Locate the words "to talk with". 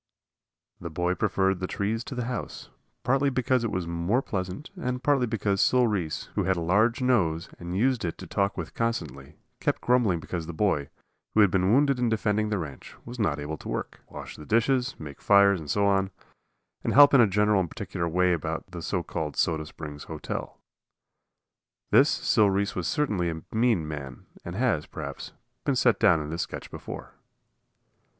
8.17-8.73